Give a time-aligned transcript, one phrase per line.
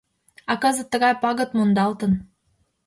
[0.51, 2.11] А кызыт тыгай пагыт мондалтын.